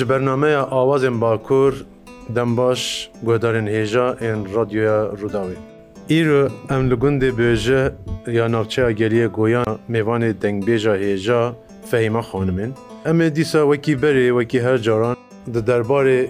ji 0.00 0.08
bernameya 0.08 0.60
awazên 0.62 1.20
bakur 1.20 1.72
dem 2.36 2.56
baş 2.56 3.10
guhdarên 3.24 3.66
hêja 3.66 4.16
ên 4.18 4.38
radyoya 4.54 5.04
Rudawê. 5.20 5.56
Îro 6.10 6.48
em 6.70 6.90
li 6.90 6.94
gundê 6.94 7.30
bêje 7.38 7.92
ya 8.26 8.52
navçeya 8.52 8.90
geriye 8.90 9.26
goyan 9.26 9.66
mêvanê 9.90 10.32
dengbêja 10.42 10.96
hêja 11.00 11.52
fehîma 11.90 12.20
xanimên. 12.32 12.70
Em 13.04 13.20
ê 13.20 13.34
dîsa 13.36 13.58
wekî 13.72 13.92
berê 14.02 14.30
wekî 14.42 14.62
her 14.62 14.78
caran 14.78 15.16
di 15.54 15.58
derbarê 15.58 16.26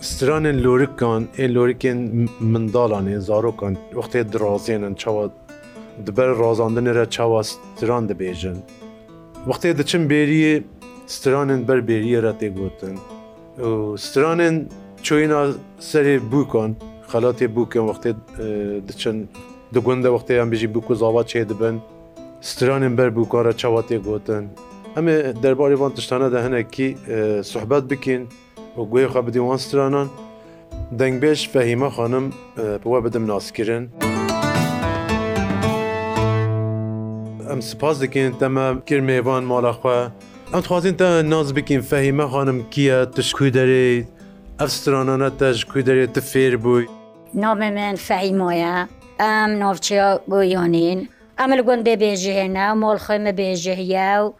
stranên 0.00 0.64
lorikan 0.64 1.22
ên 1.38 1.54
lorikên 1.54 1.98
mindalanê 2.40 3.18
zarokan 3.20 3.76
wextê 3.94 4.32
dirazênin 4.32 4.94
çawa 4.94 5.28
diber 6.06 6.28
razandinê 6.28 6.94
re 6.94 7.10
çawa 7.10 7.42
stran 7.42 8.08
dibêjin. 8.08 8.56
Wextê 9.46 9.78
diçin 9.78 10.10
bêriyê 10.10 10.62
stranên 11.08 11.66
berbêriye 11.68 12.22
re 12.22 12.32
tê 12.40 12.48
gotin. 12.62 12.98
stranên 13.96 14.68
çoyîna 15.02 15.46
serê 15.80 16.20
bûkan 16.32 16.72
xelatê 17.12 17.54
bûkin 17.56 17.86
wextê 17.90 18.14
diçin 18.88 19.28
di 19.74 19.78
gund 19.78 20.04
de 20.04 20.08
wextê 20.08 20.40
em 20.40 20.52
bijî 20.52 20.74
bûku 20.74 20.94
zava 20.94 21.22
çê 21.22 21.48
dibin 21.48 21.80
stranên 22.42 22.98
ber 22.98 23.08
bûkara 23.16 23.50
çavatê 23.52 23.96
gotin 23.98 24.48
em 24.96 25.08
ê 25.08 25.42
derbarê 25.42 25.78
van 25.80 25.90
tiştane 25.94 26.32
de 26.32 26.42
hinekî 26.44 26.96
sohbet 27.44 27.90
bikin 27.90 28.28
û 28.76 28.90
goê 28.90 29.06
xwe 29.06 29.26
bidî 29.26 29.38
wan 29.38 29.56
stranan 29.56 30.08
dengbêj 30.98 31.48
fehîme 31.48 31.88
xanim 31.96 32.30
we 32.84 33.04
bidim 33.04 33.28
naskirin. 33.28 33.90
Em 37.52 37.62
spas 37.62 38.00
dikin 38.00 38.32
te 38.32 38.48
me 38.48 38.72
kir 38.86 39.00
mêvan 39.00 39.44
mala 39.44 39.70
xwe 39.72 40.08
ئەم 40.54 40.62
خوازین 40.68 40.96
تە 41.00 41.08
ناز 41.32 41.48
بکەین 41.56 41.82
فەهیمە 41.90 42.26
خانم 42.32 42.58
کیە 42.72 42.98
تشکوی 43.16 43.50
دەرێ 43.58 43.88
ئەف 44.60 44.70
سترانانە 44.78 45.30
تەش 45.40 45.58
کوی 45.70 45.82
دەرێت 45.88 46.10
تە 46.14 46.20
فێر 46.30 46.54
بووی 46.64 46.84
نامێ 47.42 47.70
من 47.78 47.96
فەهیمۆە 48.06 48.56
ئەم 49.22 49.50
ناوچیا 49.62 50.08
گۆیۆنین 50.32 51.00
ئەمە 51.38 51.54
لە 51.58 51.62
گوۆن 51.66 51.80
بێبێژێنا 51.86 52.66
مۆڵ 52.82 52.98
خۆیمە 53.04 53.32
بێژەهە 53.40 54.12
و 54.24 54.30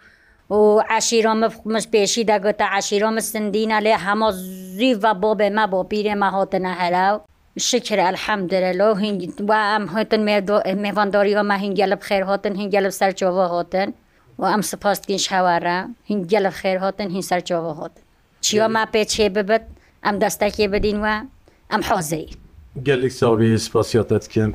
و 0.58 0.80
عشیرۆمە 0.96 1.48
مش 1.74 1.86
پێشی 1.94 2.22
دەگوتە 2.32 2.66
عشیرۆمە 2.78 3.22
سندینە 3.30 3.78
لێ 3.86 3.94
هەمە 4.06 4.28
زی 4.78 4.94
بە 5.02 5.10
بۆ 5.22 5.30
بێمە 5.40 5.64
بۆ 5.72 5.80
پیرێمە 5.90 6.28
هاتنە 6.36 6.72
هەراو 6.80 7.16
شکر 7.68 7.98
ئەلحەمدرەلۆ 8.06 8.88
هنگ 9.02 9.20
و 9.48 9.50
ئەم 9.70 9.84
هاتن 9.94 10.22
مێواندۆریەوەمە 10.84 11.56
هنگگە 11.62 11.86
لە 11.92 11.96
بخێر 12.02 12.22
هاتن 12.30 12.54
هنگگە 12.60 12.80
لە 12.86 12.90
سەرچۆوە 12.98 13.46
هاتن 13.54 13.90
و 14.38 14.44
ئەم 14.46 14.60
سپاستگەنج 14.72 15.24
هاوارە 15.32 15.78
هینگە 16.10 16.40
لە 16.46 16.50
خێر 16.58 16.78
هاتن 16.84 17.08
هین 17.14 17.22
سەرچۆوە 17.30 17.72
هات 17.78 17.92
چیوە 18.44 18.68
ما 18.74 18.84
پێ 18.94 19.04
چێ 19.12 19.26
ببت 19.36 19.64
ئەم 20.04 20.16
دەستەکێ 20.22 20.66
بدین 20.72 20.98
وە 21.04 21.16
ئەم 21.72 21.82
حۆزەی 21.88 22.28
گەلێک 22.86 23.12
ساوی 23.20 23.58
سپاسیاتتکن 23.58 24.50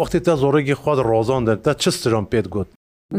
وەختی 0.00 0.20
تا 0.26 0.32
زۆرەی 0.42 0.72
خواد 0.82 0.98
ڕۆزاندن 1.10 1.54
تا 1.64 1.72
چ 1.82 1.84
سرم 1.88 2.26
پێت 2.32 2.46
گوت 2.54 2.68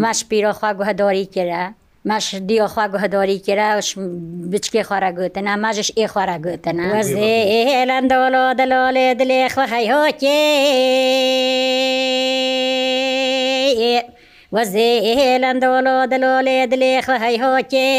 ماش 0.02 0.26
پیرۆخوا 0.30 0.72
گوهداری 0.80 1.26
کرا 1.36 1.64
ماش 2.10 2.26
دیۆخوا 2.48 2.86
گوهداری 2.94 3.40
کراش 3.46 3.90
بچکێ 4.52 4.82
خوارە 4.88 5.10
گوتنا 5.18 5.54
ماژش 5.64 5.90
ئێ 5.98 6.06
خوارە 6.14 6.38
گوتنا 6.46 6.86
وەزێ 6.96 7.34
ئێلەندەوەلۆ 7.78 8.44
دەلۆ 8.60 8.82
لێ 8.96 9.08
دلێ 9.20 9.40
خوەخەی 9.54 9.88
هۆکێ 9.94 10.40
وەزیێلەن 14.56 15.58
دۆڵۆ 15.64 15.98
دەلۆلێ 16.12 16.60
دلێخە 16.72 17.16
هەیهۆکێ 17.24 17.90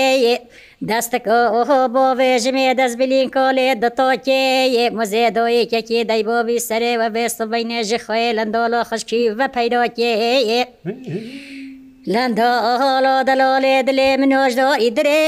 دەستەکە 0.88 1.40
ئۆهۆ 1.54 1.80
بۆ 1.94 2.06
وێژمێ 2.18 2.68
دەست 2.80 2.96
بلین 3.00 3.28
کۆلێ 3.36 3.68
دەتۆکێ 3.82 4.44
مزێ 4.96 5.26
دۆیکێکی 5.36 6.00
دەی 6.10 6.22
بۆبی 6.28 6.58
سەرێوە 6.68 7.08
بێستبەی 7.14 7.64
نێژی 7.70 7.98
خۆێ 8.04 8.28
لەندۆڵۆ 8.38 8.80
خشکی 8.88 9.24
بە 9.38 9.46
پەیدۆکێ 9.54 10.12
لەندۆ 12.12 12.50
ئۆهۆڵۆ 12.66 13.16
دەلۆلێ 13.28 13.76
دلێ 13.88 14.10
منۆژدۆ 14.20 14.68
ئیدرێ 14.82 15.24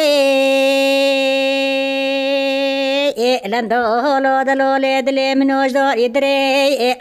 لەندۆ 3.53 3.81
هۆڵۆ 4.05 4.37
دەلۆلێ 4.49 4.95
دلێ 5.09 5.29
منۆژدۆ 5.41 5.87
ئیدرێ 6.01 6.97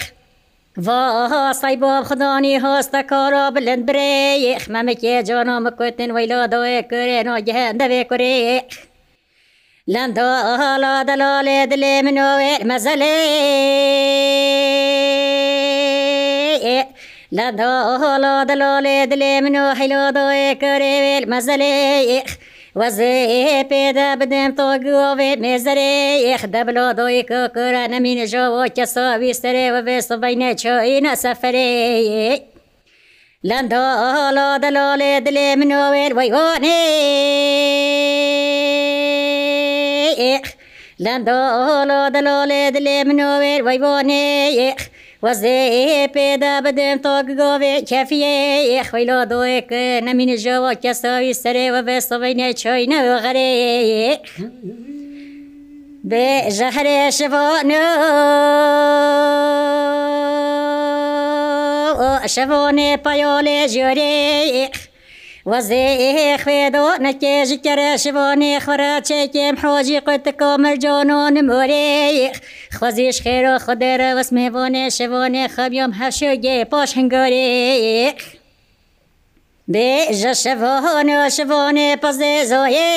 ڕاستای 0.85 1.75
بۆ 1.81 1.89
خدانی 2.09 2.53
هۆستە 2.63 3.01
کارۆ 3.11 3.43
بلند 3.55 3.83
برێ 3.87 4.17
خمەمەکێ 4.63 5.15
جۆنۆ 5.27 5.55
مکوتن 5.65 6.09
وەیلۆ 6.15 6.41
دەوێ 6.53 6.77
کرێنۆ 6.89 7.35
گەهن 7.47 7.73
دەبێ 7.81 8.01
کوێ 8.09 8.33
لەندۆ 9.93 10.29
ئەهاڵا 10.47 10.95
دەلاڵێ 11.09 11.59
دلێ 11.71 11.95
منۆێ 12.05 12.53
مەزەلێ 12.69 13.21
لەندۆ 17.37 17.71
ئەهاڵا 17.89 18.35
دەلاڵێ 18.49 18.97
دلێ 19.11 19.33
منۆ 19.45 19.65
حیلۆ 19.79 20.03
دۆێ 20.17 20.49
کرێوێ 20.61 21.15
مەزەلێ 21.31 21.75
ئخ 22.11 22.31
وەزێ 22.79 23.15
پێدا 23.71 24.09
بدەم 24.19 24.51
تۆ 24.57 24.65
گوێت 24.85 25.39
مێزەرێ 25.43 25.93
یخ 26.31 26.43
دەبلۆ 26.53 26.85
دۆی 26.99 27.19
کۆکۆرە 27.29 27.83
نەمینەژەوە 27.93 28.63
کەسۆ 28.77 29.07
ویستەرێ 29.21 29.67
وەێ 29.73 29.97
سبەی 30.09 30.35
نەچۆینە 30.41 31.11
سەفرێ 31.23 31.71
لەندۆڵۆ 33.49 34.49
دەلۆڵێ 34.63 35.13
دلێ 35.27 35.49
منۆوێت 35.59 36.11
وەی 36.17 36.29
ئۆنێ 36.37 36.81
ئێخ 40.23 40.45
لەندۆڵۆ 41.05 41.99
دەلۆڵێ 42.15 42.63
دلێ 42.75 42.97
منۆوێت 43.09 43.61
وەی 43.67 43.79
بۆنێ 43.83 44.25
یخ 44.67 44.81
وەزێ 45.25 45.59
پێدا 46.15 46.53
بدەم 46.65 46.97
تۆ 47.03 47.11
گۆێ 47.39 47.75
کەفیە 47.89 48.83
خۆیلۆ 48.89 49.19
دۆێک 49.31 49.69
نەمینژەوە 50.07 50.71
کەسەوی 50.83 51.37
سەرێوە 51.41 51.81
بێ 51.87 51.97
سەبەی 52.07 52.33
نێچۆی 52.39 52.85
نەوە 52.93 53.15
غەرێ 53.23 53.51
بێ 56.09 56.29
ژەهرێ 56.57 56.99
شەوە 57.17 57.45
نە 57.69 57.83
شەوۆنێ 62.33 62.89
پەیۆلێ 63.05 63.59
ژۆرێ. 63.73 64.69
وەزێ 65.51 65.87
خوێدۆ 66.43 66.87
نەکێژی 67.05 67.57
کەرەشبۆنێ 67.65 68.53
خورە 68.65 68.93
چێکێم 69.07 69.55
حۆجی 69.61 69.99
قوت 70.05 70.27
کۆمەرجۆنۆن 70.41 71.35
مۆرێخ 71.49 72.35
خۆزیش 72.77 73.17
خێرۆ 73.23 73.55
خودێرە 73.65 74.09
وەسمێ 74.17 74.47
بۆنێ 74.55 74.85
شبۆنێ 74.97 75.43
خەبیۆم 75.55 75.91
هەشوگێ 75.99 76.57
پۆش 76.71 76.89
هەنگۆرێخ. 76.97 78.19
بێ 79.73 79.93
ژە 80.19 80.33
شەڤۆنە 80.43 81.19
شبۆنێ 81.35 81.89
پەزێ 82.03 82.35
زۆیە. 82.51 82.91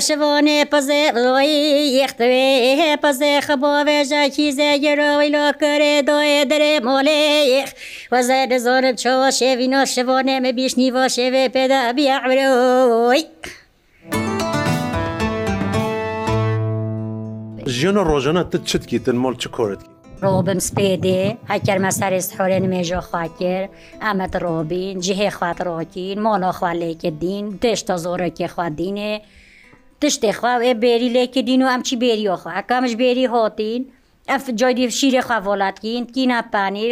شڤۆنێ 0.06 0.58
پزێ 0.72 1.02
ڕۆی 1.24 1.54
یختوێ 1.98 2.96
پزێ 3.02 3.34
خەبۆ 3.46 3.74
وێژە 3.86 4.22
کیزە 4.34 4.70
گەرەوەی 4.84 5.30
لۆکەرێ 5.36 5.94
دۆێ 6.08 6.38
دەرێ 6.50 6.74
مۆلێ 6.86 7.22
یخ 7.56 7.70
وەزە 8.12 8.40
دەزۆرم 8.50 8.94
چۆ 9.02 9.14
شێوینۆ 9.38 9.80
شڤۆنێ 9.92 10.36
مە 10.44 10.50
بیشنی 10.58 10.88
بۆ 10.94 11.04
شێوێ 11.16 11.44
پێدا 11.54 11.80
بیاعرەوەی. 11.96 13.22
ژیۆنە 17.76 18.02
ڕۆژەنە 18.08 18.42
تت 18.50 18.62
چتکی 18.70 18.98
تن 19.04 19.16
مۆل 19.22 19.34
چ 19.42 19.44
کۆرت 19.56 19.82
ڕۆبم 20.26 20.58
سپێدێ 20.68 21.22
هەکەر 21.52 21.78
مەسەرێست 21.86 22.30
حۆرێن 22.36 22.64
مێژۆ 22.72 23.00
خواکر 23.08 23.62
ئەمەت 24.04 24.32
ڕۆبین 24.44 24.94
جهێ 25.06 25.28
خوات 25.36 25.58
ڕۆکین 25.68 26.16
مۆنۆ 26.24 26.50
خوا 26.58 26.72
لێکرد 26.82 27.16
دین 27.24 27.44
دشتە 27.62 27.94
زۆرەکێ 28.04 28.46
خوادینێ 28.54 29.14
تشتێ 30.00 30.30
خوا 30.38 30.52
ئێ 30.64 30.72
بێری 30.82 31.10
لێکرد 31.16 31.44
دین 31.48 31.60
و 31.64 31.70
ئەمچی 31.72 31.96
بێریۆخوا 32.02 32.50
ئەکەمش 32.58 32.92
بێری 33.00 33.26
هۆتین 33.34 33.82
ئەف 34.30 34.44
جۆی 34.60 34.90
شیرێ 34.98 35.22
خوا 35.26 35.38
وڵاتکین 35.48 36.02
کی 36.14 36.22
ناپانیر 36.32 36.90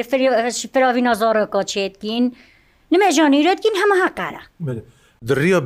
فراوینۆ 0.72 1.12
زۆرە 1.22 1.44
کۆچێتکین 1.54 2.24
نمێژۆنیرێتکین 2.92 3.74
هەمە 3.80 3.96
هاکارە. 4.02 4.42
دڕیا 5.28 5.58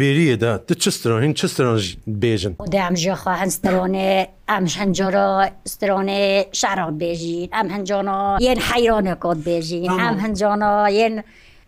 بێریەدا 0.00 0.52
ت 0.66 0.68
چسترۆین 0.82 1.32
چسترۆژ 1.40 1.84
بێژن 2.22 2.52
دامژێخوا 2.74 3.34
هەنسترۆنێ 3.42 4.12
ئەم 4.50 4.64
هەنجۆرە 4.78 5.28
سترۆنێ 5.72 6.24
شارڕ 6.60 6.90
بێژین 7.00 7.48
ئەم 7.56 7.68
هەنجۆنە 7.74 8.16
یەن 8.46 8.58
حەیرۆنە 8.68 9.14
کۆت 9.22 9.38
بێژین 9.48 9.90
ئەم 10.02 10.16
هەنجۆنە 10.24 10.70
یەن 10.98 11.14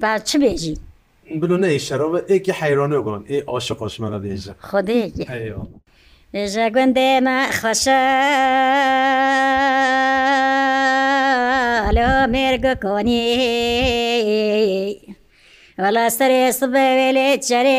بە 0.02 0.10
چ 0.28 0.30
بێژین 0.42 0.78
بلونە 1.40 1.68
شەرەوە 1.86 2.18
ئێکی 2.30 2.52
حەیرۆنە 2.60 2.98
گۆن 3.06 3.22
ئێ 3.30 3.38
ئاشە 3.50 3.74
قۆشمەە 3.80 4.18
بێژە 4.24 4.52
خۆدێ 4.68 5.02
ژە 6.52 6.66
گوندێمە 6.74 7.38
خەشە 7.60 8.02
لە 11.96 12.06
مێرگە 12.34 12.74
کۆنی 12.84 13.22
ولا 15.78 16.08
سري 16.08 16.52
صبلي 16.52 17.36
جري 17.48 17.76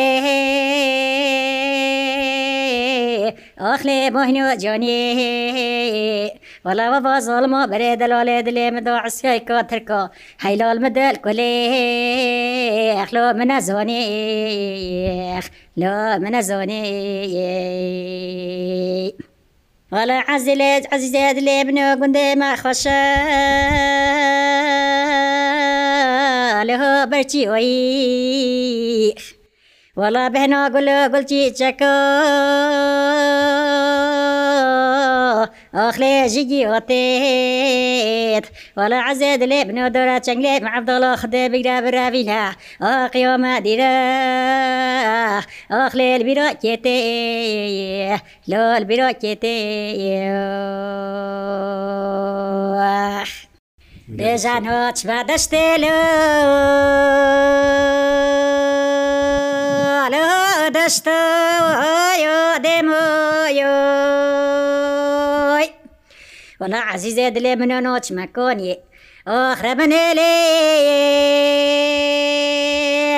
أخلي 3.60 4.10
مهنو 4.10 4.58
جوني 4.58 6.32
ولا 6.66 6.90
بابا 6.90 7.20
ظلمو 7.20 7.66
بريد 7.68 8.02
الولد 8.02 8.48
اللي 8.48 8.72
مدو 8.72 8.94
عسكي 8.96 9.40
كوتركو 9.40 10.08
حيلو 10.40 10.72
المدل 10.72 11.16
كلي 11.16 13.04
أخلو 13.04 13.34
من 13.34 13.60
زوني 13.60 14.04
أخلو 15.40 16.20
من 16.26 16.42
زوني 16.42 16.78
ولا 19.92 20.14
عزلت 20.14 20.94
عزيزات 20.94 21.38
اللي 21.38 21.64
بنو 21.64 22.02
قندي 22.04 22.36
ما 22.36 22.56
خشاش 22.56 22.88
لەه 26.68 26.84
بەرچی 27.12 27.42
ئۆی 27.52 29.14
وەڵا 30.00 30.26
بهنا 30.34 30.62
گوڵ 30.74 30.88
گوڵچی 31.14 31.42
چەکە 31.60 31.94
أخلي 35.88 36.14
جيجي 36.34 36.62
وطيت 36.72 38.46
ولا 38.78 39.00
عزاد 39.02 39.44
لي 39.44 39.64
بنو 39.64 39.88
دورة 39.88 40.22
شنقلي 40.26 40.60
مع 40.60 40.76
عبد 40.78 40.90
الله 40.90 41.16
خدي 41.16 41.50
بقرا 41.50 41.80
برافيلا 41.80 42.54
أخي 42.82 43.28
وما 43.28 43.60
ديرا 43.60 43.94
أخلي 45.72 46.16
البيرو 46.16 46.50
كيتي 46.62 48.18
لو 48.48 48.62
البيرو 48.78 49.14
كيتي 49.14 50.18
بێژانەوە 54.16 54.84
چما 54.98 55.20
دەشتێ 55.30 55.68
لە 55.86 56.00
لە 60.14 60.26
دەشتە 60.78 61.24
دێمۆی 62.66 63.60
وەلا 66.60 66.80
عزیزێ 66.92 67.28
دلێ 67.36 67.54
منەوە 67.62 67.96
چمەکۆنیێ 68.06 68.76
ئۆخرە 69.30 69.74
منێ 69.80 70.08
لێ 70.20 70.36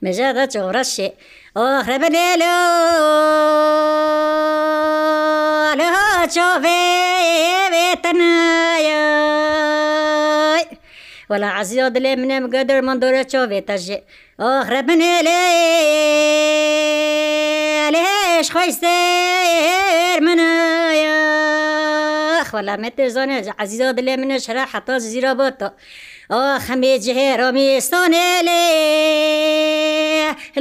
مەژەدە 0.05 0.45
چۆڕەشێ 0.53 1.09
ئۆخرەبە 1.59 2.09
لێ 2.15 2.29
لە 2.43 2.57
لە 5.81 5.93
چۆڤێ 6.35 6.85
بێتەنایە 7.73 9.05
وەلا 11.31 11.49
عزیۆ 11.61 11.87
دلێ 11.95 12.13
منێ 12.21 12.37
گەدر 12.55 12.79
من 12.87 12.97
دۆرە 13.03 13.23
چۆڤێتەژێ 13.33 13.99
ئۆخرە 14.43 14.81
بنێ 14.89 15.17
لێ 15.29 15.43
لێش 17.95 18.47
خۆی 18.55 18.71
سێر 18.81 20.19
منە 20.27 20.58
خەلامەت 22.53 22.95
دەزانێ 23.01 23.37
عزیزا 23.63 23.87
دلێ 23.99 24.15
منە 24.23 24.37
شرا 24.47 24.63
حتا 24.73 24.95
زیرا 25.13 25.33
بۆتە 25.41 25.69
ئا 26.33 26.43
خەمێ 26.67 26.95
جهێ 27.05 27.29
ڕۆمیستانێ 27.41 28.31
لێ 28.49 28.65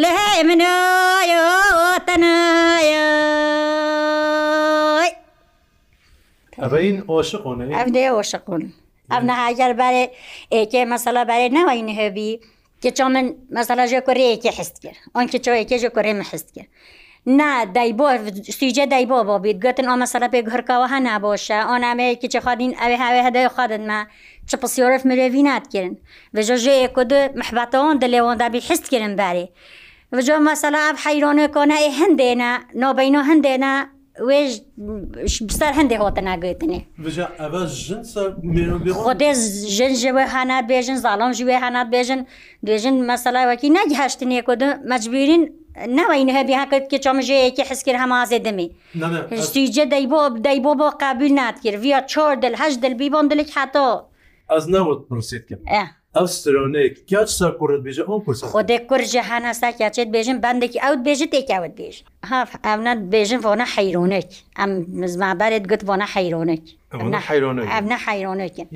لە 0.04 0.10
هەیە 0.18 0.44
منەتەنایە 0.50 3.06
ئەڕین 6.64 6.98
ئۆشقۆن 7.12 7.58
ئەف 7.80 7.88
دێ 7.96 8.06
ئۆشقون 8.16 8.64
ئەف 9.12 9.24
نەهاجار 9.30 9.74
بارێ 9.82 10.06
ئێکێ 10.56 10.82
مەسەلا 10.94 11.22
بارێ 11.32 11.48
نەوەین 11.58 11.88
هەبی 12.00 12.32
کێ 12.82 12.90
چۆ 12.98 13.06
من 13.14 13.26
مەسەلا 13.58 13.84
ژێ 13.92 14.00
کوڕێکی 14.08 14.52
حست 14.58 14.76
کرد 14.84 15.00
ئەن 15.16 15.26
کێ 15.32 15.40
چۆ 15.46 15.52
ێکێژە 15.62 15.90
کوڕێمە 15.96 16.26
حست 16.32 16.50
کرد. 16.56 16.70
نا 17.28 17.66
دایبۆ 17.66 18.08
سویجە 18.58 18.86
دایبۆ 18.94 19.20
بۆ 19.28 19.36
بیت 19.44 19.58
گوتن 19.64 19.88
ئەمە 19.92 20.06
سەرە 20.14 20.28
پێک 20.34 20.46
هەرکەوە 20.54 20.88
هەنا 20.94 21.16
بۆشە 21.24 21.60
ئەو 21.68 21.78
نامەیەکی 21.84 22.32
چە 22.34 22.40
خواردین 22.44 22.74
ئەوێ 22.82 22.98
هاوێ 23.04 23.22
هەدای 23.28 23.50
خوادنمە 23.54 24.00
چ 24.50 24.52
پسیۆرف 24.62 25.04
مرێوی 25.10 25.44
ناتکردن 25.48 25.94
بەژەژەیە 26.36 26.88
کو 26.96 27.02
دو 27.12 27.20
محباتەوەن 27.40 27.96
دەلێوەندا 28.04 28.48
بی 28.54 28.60
حستکردن 28.68 29.14
بارێ 29.20 29.46
بەجۆ 30.16 30.36
مەسەلا 30.50 30.84
حیرۆنە 31.04 31.46
کۆنا 31.56 31.78
ئێ 31.84 31.90
هەندێنە 32.02 32.50
نۆبینۆ 32.82 33.22
هەندێنە 33.30 33.72
وێژ 34.28 34.52
بستار 35.48 35.74
هەندێک 35.80 36.00
هۆتە 36.06 36.22
ناگوێتنێ 36.30 36.82
خۆێ 39.06 39.32
ژن 39.76 39.94
ژەوە 40.02 40.24
هانا 40.34 40.58
بێژن 40.70 40.98
زاڵۆم 41.04 41.32
ژوێ 41.40 41.58
هاات 41.64 41.88
بێژن 41.94 42.22
دوێژن 42.66 42.96
مەسەلای 43.12 43.46
وەکی 43.52 43.70
ناگی 43.78 43.96
هەشتنێک 44.02 44.44
کو 44.48 44.54
مەجبیرین 44.92 45.44
ناوەینە 45.98 46.34
هەبی 46.40 46.56
هاکەت 46.62 46.84
کە 46.92 46.98
چۆمژەیەکی 47.06 47.64
حسکرد 47.70 47.98
هەمازێ 48.04 48.40
دەمی 48.48 48.70
هشتیجە 49.40 49.86
دەی 49.94 50.06
بۆ 50.12 50.22
بدەی 50.36 50.60
بۆ 50.66 50.72
بۆ 50.80 50.90
قابل 51.04 51.30
ناتکرد 51.42 51.80
ویا 51.84 52.00
چۆر 52.12 52.34
دل 52.44 52.56
هەش 52.62 52.74
دەبی 52.84 53.10
بۆم 53.14 53.26
دلێک 53.32 53.50
هاتۆ 53.58 53.88
ئەس 54.52 54.66
نەوت 54.74 55.00
پرسیتکەم 55.10 55.60
ئەو 56.16 56.28
سترۆنەیە 56.38 56.90
کات 57.10 57.30
سا 57.38 57.48
کوورت 57.60 57.82
بێژە 57.86 58.04
ئەو 58.10 58.20
پرس 58.26 58.38
خۆدێک 58.54 58.84
کورژە 58.90 59.24
هەناستا 59.32 59.70
کاچێت 59.80 60.10
بێژن 60.16 60.38
بەندێکی 60.46 60.80
ئەوت 60.86 61.00
بێژە 61.08 61.28
تێکاوت 61.34 61.74
بێژ 61.80 61.96
هاف 62.32 62.50
ئەمنات 62.68 63.00
بێژن 63.14 63.40
بۆنە 63.46 63.66
حیرۆنێک 63.76 64.30
ئەم 64.60 64.70
مزمابارێت 65.02 65.64
گوت 65.72 65.82
بۆنە 65.90 66.08
حیرۆنێک 66.16 66.64
ئەمە 67.02 67.20
حیرۆنێکن 67.28 68.68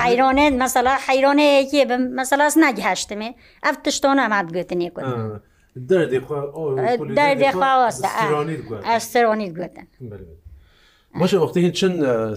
حیرۆنێت 0.00 0.54
مەسەلا 0.64 0.92
حیرۆنەیەکی 1.06 1.80
بم 1.90 2.02
مەسەلاس 2.20 2.54
ناگەهشتمێ 2.64 3.30
ئەف 3.64 3.76
تشتۆ 3.84 4.08
نامات 4.18 4.46
گوتنێ 4.56 4.90
کوردن. 4.96 5.40
ئەسترۆنیت 5.76 8.66
گوتن 9.58 9.88
باشە 11.20 11.36
وەختین 11.42 11.64
چەند 11.78 11.96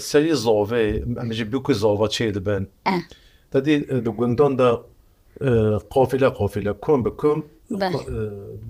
سەری 0.10 0.34
زۆڤێ 0.46 0.84
ئەمەژی 1.22 1.46
بکو 1.52 1.72
زۆڤە 1.82 2.08
چێ 2.16 2.26
دەبن 2.38 2.64
دەدی 3.52 3.76
گوندۆن 4.20 4.54
دە 4.60 4.70
قۆفیلە 5.94 6.30
قۆفیلە 6.38 6.74
کۆم 6.86 7.00
بکم 7.08 7.40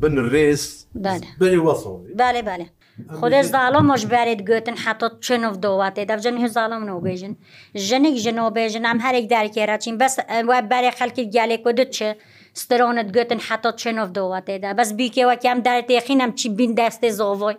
بن 0.02 0.16
ڕێز 0.34 0.64
بری 1.40 1.60
وەسڵ 1.66 1.94
بالێ 2.20 2.42
بالێ 2.50 2.66
خودێ 3.20 3.42
زاڵۆمەش 3.54 4.04
بارێت 4.14 4.42
گوتن 4.50 4.78
حەتۆ 4.84 5.08
چنف 5.26 5.56
دۆواتێ 5.64 6.04
دەبجن 6.12 6.36
هێ 6.44 6.48
زاڵمنەوە 6.56 7.02
بێژن 7.08 7.34
ژنێک 7.88 8.16
ژنەوە 8.24 8.50
بێژن 8.58 8.84
ئەم 8.90 9.00
هەرێک 9.06 9.26
دارکێراچین 9.36 9.96
بەس 10.02 10.14
وە 10.50 10.58
بارێ 10.72 10.92
خەلکی 11.00 11.24
گالێک 11.36 11.64
و 11.68 11.72
دوچێ 11.80 12.12
سترۆنت 12.62 13.08
گوێتن 13.16 13.40
حتا 13.48 13.70
چێنۆف 13.82 14.10
دەوە 14.18 14.40
تێدا 14.48 14.72
بەس 14.80 14.90
بیکەوەکەم 15.00 15.58
دارێت 15.68 15.88
یخینم 15.98 16.32
چی 16.40 16.48
بین 16.58 16.72
دەستێ 16.80 17.10
زۆڤۆی 17.20 17.58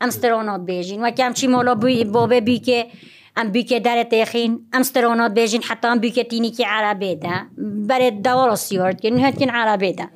ئەم 0.00 0.10
سترۆنۆت 0.16 0.62
بێژین 0.70 1.00
وەکەم 1.06 1.32
چی 1.38 1.46
مۆلۆ 1.52 1.74
بووی 1.80 2.04
بۆ 2.14 2.22
بێ 2.30 2.40
بیکێ 2.48 2.80
ئەم 3.38 3.46
بیکێ 3.54 3.78
دارێت 3.86 4.10
یخین 4.22 4.52
ئەم 4.74 4.82
سترۆنۆت 4.88 5.32
بێژین 5.38 5.62
حتان 5.68 5.96
بیکەتینیکی 6.04 6.64
عرابێدا 6.74 7.36
بەرێت 7.88 8.16
داوەڕۆ 8.26 8.56
سیۆردکردن 8.66 9.20
هەتکن 9.26 9.50
عرابێدا. 9.58 10.06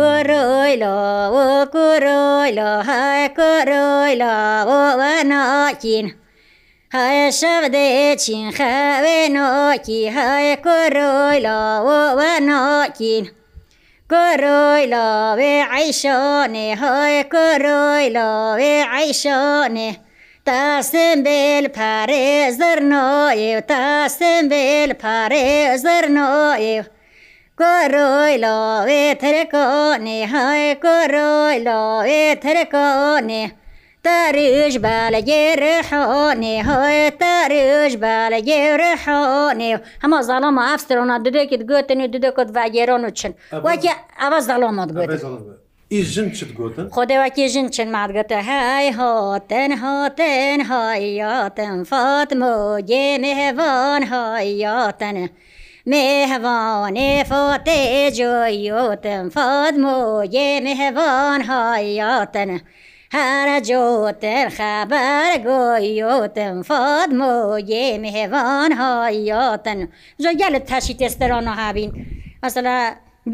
Kuroilo, 0.00 0.96
o 1.42 1.42
kuroilo, 1.74 2.70
hai 2.88 3.22
kuroilo, 3.38 4.32
o 4.74 4.78
vanakin. 5.00 6.06
های 6.94 7.32
شبده 7.32 8.16
چین 8.16 8.50
خوه 8.52 9.28
نوکی 9.30 10.08
های 10.08 10.56
کروی 10.56 11.40
لاو 11.40 11.86
و 12.18 12.22
نوکین 12.42 13.30
کروی 14.10 14.86
لاو 14.86 15.38
عیشانه 15.72 16.76
های 16.80 17.24
کروی 17.24 18.08
لاو 18.08 18.58
عیشانه 18.96 19.96
تاسم 20.46 21.22
بیل 21.22 21.68
پره 21.68 22.50
زرنویو 22.50 23.60
تاسم 23.60 24.48
بیل 24.48 24.92
پره 24.92 25.76
زرنویو 25.76 26.82
کروی 27.58 28.36
لاو 28.36 29.14
ترکانه 29.14 30.28
های 30.32 30.74
کروی 30.82 31.58
لاو 31.58 32.34
ترکانه 32.34 33.52
تارش 34.04 34.74
بالەگەێڕێحۆنێ 34.84 36.56
هۆە 36.68 37.04
تارش 37.20 37.92
بالەگەێڕێحۆنێ 38.02 39.70
هەمە 40.02 40.18
زاڵۆمە 40.28 40.62
ئافسترۆنا 40.68 41.16
ددێکت 41.26 41.62
گوتن 41.70 42.00
و 42.04 42.06
ددەکەت 42.14 42.48
ڤگەێرۆن 42.56 43.02
و 43.06 43.10
چن 43.18 43.32
وەکە 43.66 43.92
ئەوە 44.20 44.38
زاڵۆمەت 44.48 44.90
گوێت. 44.94 45.12
ژن 46.14 46.28
چ 46.36 46.38
گوتن 46.58 46.86
خۆدەواکی 46.94 47.44
ژن 47.52 47.68
چن 47.74 47.88
ماگەتە 47.96 48.40
های 48.48 48.88
هاتن 48.98 49.70
هاتن 49.82 50.60
هایاتن 50.70 51.76
فاتمە 51.90 52.52
گێمەهێوان 52.90 54.02
هایاتنە. 54.12 55.26
مهوانێ 55.92 57.10
فۆتێ 57.30 57.82
جۆیۆتم 58.18 59.24
فادمۆ 59.34 59.94
یێ 60.36 60.50
مهێوان 60.66 61.40
هایاتنە. 61.50 62.58
هەرە 63.16 63.58
جۆتر 63.68 64.46
خەبەر 64.58 65.30
گۆیۆتن 65.46 66.56
فۆدمۆیێ 66.68 67.86
مهێوان 68.02 68.70
هایۆتن 68.80 69.80
ژۆگە 70.22 70.48
لە 70.54 70.60
تەشی 70.68 70.94
تێستەرۆن 71.00 71.46
هابین 71.60 71.90
ئەسلا 72.44 72.78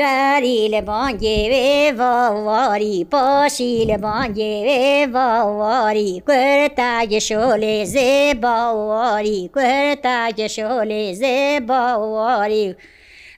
دەری 0.00 0.58
لە 0.74 0.80
بانگێوێ 0.88 1.68
باواری 1.98 2.96
پاشی 3.12 3.74
لە 3.90 3.96
بانگێوێ 4.04 4.82
باواری 5.14 6.10
کورتاگە 6.26 7.20
شۆلێ 7.28 7.76
زێ 7.94 8.12
باواری 8.42 9.40
کورتاگە 9.54 10.48
شۆلێ 10.56 11.04
زێ 11.20 11.38
باواری 11.68 12.66
و 12.70 12.74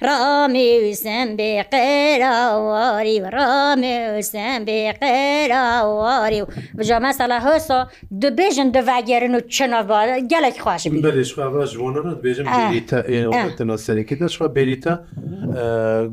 راموسم 0.07 1.29
بقراواري 1.39 3.17
راموسم 3.37 4.65
بقراواري 4.69 6.41
بجا 6.75 6.99
مثلا 6.99 7.39
هسا 7.57 7.87
دو 8.11 8.31
بيجن 8.31 8.71
دو 8.73 8.81
وگرن 8.81 9.35
و 9.35 9.41
چنا 9.41 9.83
با 9.83 10.01
گلک 10.31 10.59
خوش 10.61 10.89
بید 10.89 11.03
بله 11.07 11.23
شخواه 11.23 11.49
برا 11.49 11.65
جوانا 11.65 12.01
را 12.01 12.15
بيجن 12.15 12.45
بریتا 12.45 13.01
این 13.09 13.77
سرکی 13.77 14.15
دا 14.17 14.27
شخواه 14.29 14.49
بریتا 14.55 14.93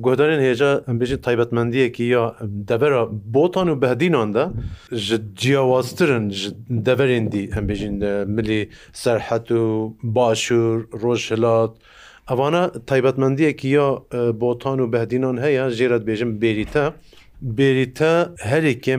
گودارین 0.02 0.40
هیجا 0.40 0.76
بیجن 1.00 1.16
تایبتمندیه 1.16 1.90
که 1.90 2.04
یا 2.04 2.36
دورا 2.68 3.12
بوتان 3.34 3.70
و 3.70 3.76
بهدینان 3.76 4.32
دا 4.32 4.54
جیاوازترن 5.36 6.28
دورین 6.86 7.26
دی 7.28 7.44
هم 7.56 7.68
بیجن 7.68 8.24
ملی 8.24 8.70
سرحت 8.94 9.52
و 9.52 9.94
باشور 10.04 10.88
روش 10.92 11.32
هلات 11.32 11.74
ئەوانە 12.30 12.62
تایبەتمەندیەکی 12.90 13.70
یا 13.80 13.86
بۆتان 14.42 14.78
و 14.84 14.86
بەدینان 14.94 15.38
هەیە 15.46 15.64
ژێرت 15.78 16.04
بێژم 16.10 16.32
بێریتە 16.42 16.86
بێریتە 17.58 18.14
هەرێکێ 18.52 18.96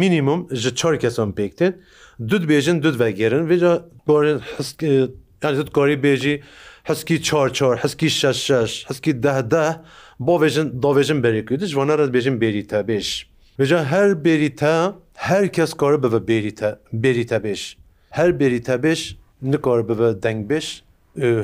مینیمم 0.00 0.40
ji 0.62 0.70
çar 0.78 0.94
kesan 1.02 1.30
pêktin 1.38 1.72
dud 2.30 2.42
bêjin 2.52 2.76
dud 2.84 2.96
vegerin 3.02 3.44
vêca 3.50 3.72
gorin 4.06 4.38
dud 5.58 5.68
korî 5.76 5.96
bêjî 6.06 6.34
heskî 6.90 7.16
çar 7.28 7.48
çar 7.58 7.74
heskî 7.84 8.10
şeş 8.20 8.38
şeş 8.48 8.72
heskî 8.88 9.12
deh 9.24 9.38
deh 9.52 9.70
bavêjin 10.28 10.68
davêjin 10.84 11.18
berêkû 11.26 11.54
ji 11.70 11.74
wan 11.78 11.88
re 12.00 12.06
bêjin 12.16 12.36
bêrî 12.42 12.62
te 12.70 12.80
bêj 12.90 13.06
Vêca 13.60 13.78
her 13.94 14.24
berî 14.24 14.50
te 14.60 14.74
her 15.28 15.44
kes 15.56 15.70
kar 15.80 15.94
bive 16.02 16.20
bêrî 16.30 16.52
te 16.58 16.70
bêrî 17.02 17.24
te 17.30 17.36
bêj 17.44 17.60
her 18.18 18.30
berî 18.40 18.60
te 18.66 18.74
bêj 18.84 19.00
nikar 19.52 19.80
bive 19.88 20.10
deng 20.24 20.40
bêj 20.50 20.66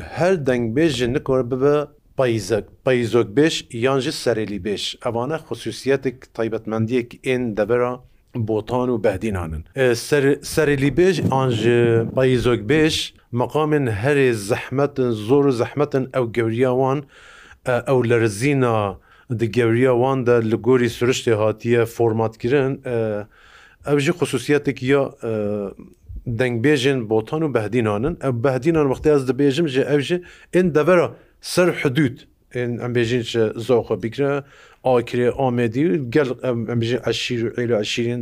her 0.00 0.46
dengbêj 0.46 0.88
ji 0.96 1.08
nikor 1.12 1.42
bibe 1.50 1.86
payzek 2.16 2.64
payzokbêj 2.84 3.54
yan 3.84 4.00
ji 4.00 4.10
serêlîbêj 4.12 4.84
evane 5.08 5.34
xصوصiyetek 5.46 6.34
taybetmendiyek 6.34 7.20
ên 7.24 7.56
devera 7.56 8.00
botan 8.34 8.88
û 8.88 9.02
behdînanin 9.04 9.64
serêlîbêj 10.54 11.16
an 11.30 11.50
ji 11.50 12.02
payzokbêj 12.14 13.12
meqamên 13.32 13.86
herê 13.86 14.32
zehmetin 14.32 15.10
zor 15.10 15.44
û 15.44 15.52
zehmetin 15.52 16.04
ew 16.14 16.24
gewriya 16.32 16.70
wan 16.70 16.98
ew 17.66 18.08
lerzîna 18.10 18.98
di 19.38 19.50
gewriya 19.52 19.92
wan 19.92 20.26
de 20.26 20.50
li 20.50 20.54
gorî 20.56 20.86
süriştê 20.86 21.34
hatiye 21.34 21.84
formatkirin 21.86 22.72
ew 23.86 24.00
jî 24.00 24.10
xصوصiyetek 24.12 24.82
ya 24.82 25.04
dengbêjên 26.26 27.08
botan 27.08 27.40
û 27.46 27.48
behdînanin 27.56 28.14
ew 28.28 28.32
behdînan 28.44 28.86
wextê 28.92 29.10
ez 29.16 29.22
dibêjim 29.28 29.66
ji 29.68 29.80
ew 29.80 30.00
ji 30.00 30.22
ên 30.52 30.74
devera 30.74 31.10
ser 31.40 31.68
hudud 31.82 32.18
em 32.54 32.76
bêjin 32.94 33.20
ji 33.22 33.40
zoxwe 33.66 34.02
bikre 34.02 34.44
akirê 34.84 35.28
amedî 35.46 36.02
gel 36.10 36.28
em 36.42 36.80
bêjin 36.80 37.10
eşîr 37.10 37.42
êle 37.58 37.74
eşîrên 37.80 38.20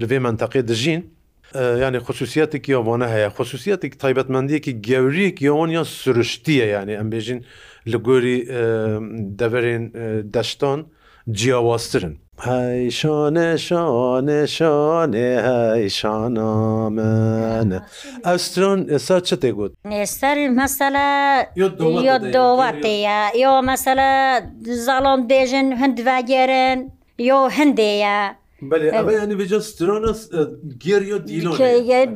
li 0.00 0.04
vê 0.06 0.18
menteqê 0.26 0.62
dijîn 0.68 1.02
yani 1.54 1.96
xصوصiyeteki 1.98 2.72
yavana 2.72 3.08
heye 3.08 3.26
xصوصiyetek 3.28 3.98
taybetmendiyekî 3.98 4.82
gevriyek 4.82 5.42
yawan 5.42 5.68
ya 5.68 5.84
sürüştiye 5.84 6.66
yani 6.66 6.92
em 6.92 7.10
bêjin 7.12 7.42
li 7.86 7.96
gorî 7.96 8.38
deverên 9.38 9.82
deştan 10.34 10.86
ciyawaztirin 11.30 12.18
هەی 12.48 12.90
شانێ 12.98 13.50
شانێ 13.66 14.42
شانێ 14.56 15.30
هەی 15.48 15.84
شانامەە 15.98 17.78
ئەسترۆن 18.26 18.80
ئێستا 18.92 19.18
چ 19.26 19.30
تێگوت 19.42 19.72
ئێستاری 20.00 20.46
مەسەلە 20.60 21.06
دۆواتەیە 22.36 23.20
ئێوە 23.38 23.60
مەسەلە 23.70 24.08
زاڵۆم 24.86 25.20
دێژن 25.30 25.68
هەندواگەرن 25.80 26.78
یۆ 27.28 27.40
هەندەیە. 27.56 28.18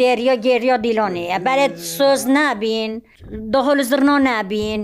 دێریۆ 0.01 0.35
گێریۆ 0.47 0.77
دیلۆنەیە 0.85 1.39
بەرێت 1.47 1.75
سۆز 1.97 2.21
نابین 2.37 2.93
دۆهۆل 3.53 3.81
زرنۆ 3.91 4.17
نابین 4.29 4.83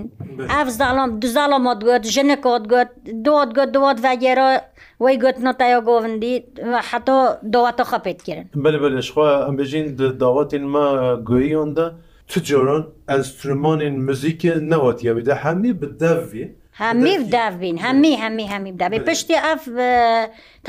ئەف 0.53 0.67
زاڵۆم 0.79 1.09
دوزاڵۆ 1.21 1.57
مۆ 1.65 1.73
دوێت 1.81 2.03
ژنە 2.13 2.37
کۆت 2.45 2.63
گوت 2.71 2.89
دۆت 3.25 3.49
گوت 3.57 3.69
دوۆت 3.75 3.97
ڤگەرۆ 4.05 4.49
وی 5.03 5.13
گوتنەتەیە 5.23 5.79
گۆڤندی 5.87 6.33
حەتۆ 6.89 7.15
دەواتە 7.53 7.83
خەپێتکردن 7.91 8.45
بەبلشخوا 8.63 9.29
ئەمبژین 9.45 9.85
داواتین 10.23 10.63
ما 10.73 10.85
گوۆیۆندا 11.29 11.87
tu 12.33 12.39
coran 12.47 12.83
enstrümanên 13.15 13.95
muzîkê 14.07 14.53
newatiye 14.71 15.13
wî 15.17 15.25
de 15.25 15.33
hemî 15.35 15.71
bi 15.81 15.87
devvî 16.03 16.45
hemî 16.83 17.15
dev 17.35 17.53
bîn 17.61 17.77
hemî 17.85 18.11
hemî 18.23 18.45
hemî 18.53 18.71
devê 18.81 18.99
piştî 19.07 19.33
ev 19.51 19.57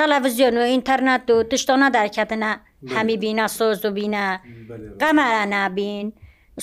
televizyon 0.00 0.54
û 0.62 0.64
internet 0.78 1.28
û 1.34 1.48
tiştona 1.50 1.88
derketine 1.94 2.52
hemî 2.94 3.16
bîna 3.22 3.46
soz 3.58 3.78
û 3.88 3.90
bîne 3.98 4.26
qemere 5.02 5.44
nabîn 5.54 6.06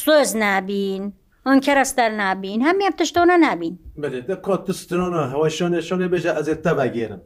soz 0.06 0.30
nabîn 0.44 1.04
On 1.50 1.60
kerester 1.66 2.10
nabîn 2.22 2.60
hemî 2.68 2.84
ev 2.88 2.94
tiştona 3.00 3.38
nabîn 3.46 3.74
Belê 4.01 4.28
de 4.28 4.36
kat 4.46 4.62
tistona 4.66 5.22
heweşanê 5.34 5.80
şanê 5.88 6.08
bêje 6.13 6.32
ez 6.40 6.48
ê 6.54 6.56
te 6.66 6.70
vegêrin. 6.80 7.22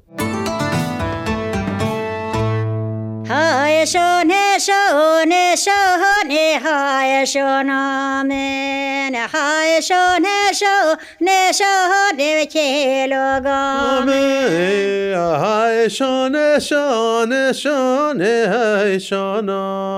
های 3.30 3.88
شونه 3.88 4.58
شونه 4.60 5.56
شونه 5.56 6.60
های 6.66 7.28
شونه 7.28 8.24
من 8.24 9.16
های 9.34 9.82
شونه 9.82 10.52
شونه 10.54 11.52
شونه 11.52 12.46
کیلوگامه 12.46 15.14
های 15.38 15.90
شونه 15.90 16.60
شونه 16.60 17.54
شونه 17.54 18.48
های 18.54 19.00
شونه 19.00 19.54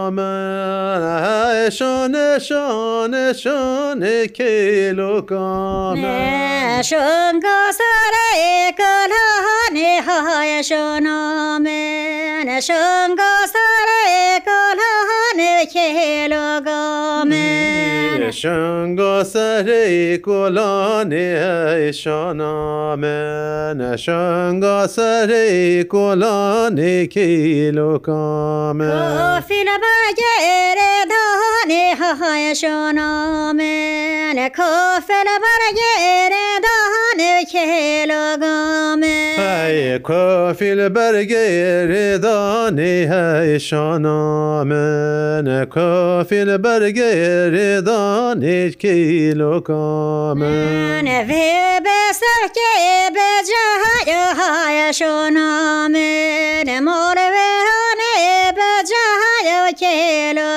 من 0.10 1.24
های 1.26 1.72
شونه 1.72 2.40
شونه 2.40 3.34
شونه 3.34 4.28
کیلوگامه 4.28 6.82
شنگا 6.86 7.72
سره 7.78 8.72
کلانه 8.78 10.00
های 10.06 10.64
شونه 10.64 11.58
من 12.46 12.60
شنگا 12.62 13.17
شنگا 18.34 19.24
سره 19.24 20.18
کلانه 20.18 21.92
شانامن 21.92 23.96
شنگا 23.98 24.88
سره 24.88 25.84
کلانه 25.84 27.06
کیلو 27.08 27.98
کامن 28.00 29.44
فیل 29.48 29.66
بگر 29.66 30.76
دانه 31.10 31.94
های 32.22 32.56
شانامن 32.56 34.50
کافل 34.58 35.26
بگر 35.40 36.34
دانه 36.64 37.46
کیلو 37.46 38.38
hey 39.68 40.00
kofil 40.04 40.96
bergeredani 40.96 43.08
hey 43.12 43.60
şana 43.60 44.64
men 44.64 45.46
kofil 45.70 46.50
bergeredani 46.64 48.74
kilo 48.82 49.54
men 50.36 51.06
ve 51.30 51.48
beserke 51.86 52.72
becahaya 53.16 54.26
haya 54.38 54.90
şana 54.94 55.50
men 55.90 56.70
mor 56.84 57.16
ve 57.18 57.48
hane 57.68 58.24
becahaya 58.56 59.68
kilo 59.72 60.54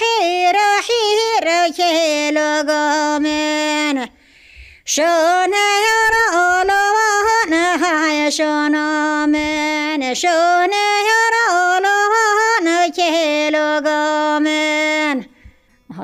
حیرە 0.00 0.70
حیرە 0.88 1.60
کێلۆگامێن 1.78 3.96
شۆنەڕۆلەوە 4.94 7.08
نەهای 7.52 8.20
شۆنامێن 8.38 10.02
شۆنەە 10.22 11.25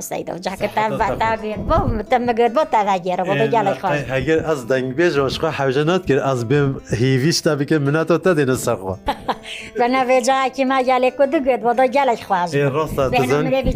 مۆسەیدا 0.02 0.34
جاکەتان 0.46 0.90
بەتاگرێن 1.00 1.62
بۆ 1.70 1.78
مەگەر 2.28 2.50
بۆ 2.56 2.62
تاگەێرە 2.74 3.24
بۆ 3.28 3.34
بەگەڵی 3.42 3.76
خۆ 3.82 3.88
هەگەر 4.16 4.38
ئەس 4.48 4.60
دەنگبێژەوەشخوا 4.72 5.50
حەوژە 5.58 5.82
ناتکرد 5.90 6.20
ئەس 6.28 6.40
بێم 6.50 6.68
هیویشتا 7.02 7.52
بکە 7.58 7.76
مناتەوە 7.86 8.18
تا 8.24 8.30
دێنە 8.38 8.56
سەرخوا 8.64 8.94
بەناێ 9.78 10.18
جاکی 10.26 10.64
ما 10.70 10.78
گالێک 10.90 11.14
و 11.20 11.24
دەگوێت 11.34 11.60
بۆ 11.66 11.72
دە 11.78 11.86
گەلێک 11.96 12.22
خوازی 12.28 12.54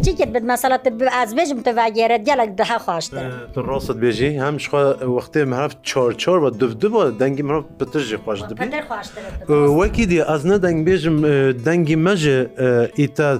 چی 0.04 0.12
کرد 0.18 0.36
مەسەڵەت 0.52 0.82
ئاز 1.16 1.30
بێژم 1.38 1.58
تەواگەێرە 1.68 2.18
گەلک 2.28 2.50
دها 2.60 2.78
خواشتە 2.84 3.20
ڕۆست 3.68 3.96
بێژی 4.02 4.30
هەم 4.42 4.56
شخوا 4.64 4.82
وەختێ 5.16 5.40
هەفت 5.60 5.78
چۆر 5.90 6.10
چۆر 6.22 6.38
بە 6.44 6.50
دفتو 6.60 6.88
بۆ 6.94 7.02
دەنگی 7.20 7.42
مرۆڤ 7.48 7.64
بتژی 7.78 8.18
خۆش 8.24 8.38
دەبێت 8.48 8.72
وەکی 9.80 10.04
دی 10.10 10.20
ئەس 10.30 10.42
نە 10.50 10.56
دەنگ 10.64 10.78
بێژم 10.86 11.16
دەنگی 11.66 11.96
مەژێ 12.06 12.38
ئیتا 13.00 13.30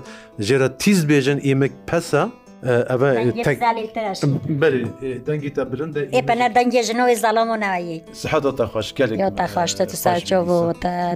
ژێرە 0.47 0.69
تیز 0.83 1.01
بێژن 1.11 1.39
ئێمە 1.47 1.69
پەسە 1.89 2.25
دەنگی 2.63 5.51
تا 5.57 5.63
برندە 5.71 6.01
ئێپەنە 6.17 6.47
دەنگێژنەوەی 6.57 7.17
زەڵام 7.25 7.49
و 7.53 7.55
نایی 7.57 7.99
سەحەتە 8.21 8.65
خۆشکەێکتەخواشتە 8.73 9.85
ساچۆ 10.05 10.39
بۆ 10.47 10.59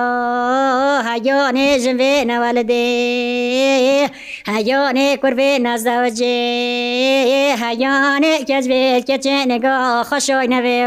هياني 1.01 1.79
جنبينا 1.79 2.41
والدي 2.41 4.11
هياني 4.47 5.17
كربينا 5.17 5.77
زوجي 5.77 6.55
هياني 7.65 8.39
كجبي 8.39 9.03
كجيني 9.03 9.59
قا 9.59 10.03
خشوي 10.03 10.47
نبي 10.47 10.83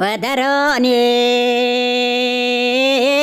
ودراني 0.00 1.00